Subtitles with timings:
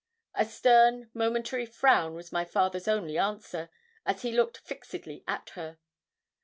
[0.33, 3.69] A stern, momentary frown was my father's only answer,
[4.03, 5.77] as he looked fixedly at her.